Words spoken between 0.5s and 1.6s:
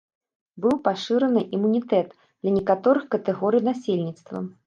Быў пашыраны